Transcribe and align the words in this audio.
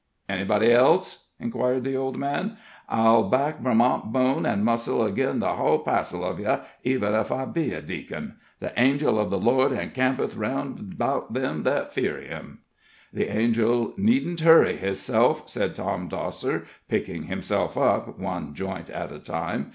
"Anybody 0.27 0.71
else?" 0.71 1.27
inquired 1.39 1.83
the 1.83 1.95
old 1.95 2.17
man. 2.17 2.57
"I'll 2.89 3.29
back 3.29 3.59
Vermont 3.61 4.11
bone 4.11 4.47
an' 4.47 4.63
muscle 4.63 5.05
agin' 5.05 5.37
the 5.37 5.53
hull 5.57 5.77
passel 5.77 6.25
of 6.25 6.39
ye, 6.39 6.55
even 6.83 7.13
if 7.13 7.31
I 7.31 7.45
be 7.45 7.71
a 7.71 7.83
deacon.' 7.83 8.37
The 8.61 8.73
angel 8.81 9.19
of 9.19 9.29
the 9.29 9.37
Lord 9.37 9.73
encampeth 9.73 10.35
round 10.35 10.93
about 10.95 11.33
them 11.33 11.61
that 11.65 11.93
fear 11.93 12.17
him.'" 12.19 12.61
"The 13.13 13.27
angel 13.31 13.93
needn't 13.95 14.39
hurry 14.39 14.75
hisself," 14.77 15.47
said 15.47 15.75
Tom 15.75 16.09
Dosser, 16.09 16.65
picking 16.89 17.25
himself 17.25 17.77
up, 17.77 18.17
one 18.17 18.55
joint 18.55 18.89
at 18.89 19.11
a 19.11 19.19
time. 19.19 19.69